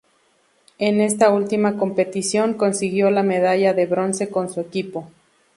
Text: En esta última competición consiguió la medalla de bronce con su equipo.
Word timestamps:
En 0.79 0.99
esta 0.99 1.29
última 1.29 1.77
competición 1.77 2.55
consiguió 2.55 3.11
la 3.11 3.21
medalla 3.21 3.75
de 3.75 3.85
bronce 3.85 4.31
con 4.31 4.49
su 4.51 4.59
equipo. 4.59 5.07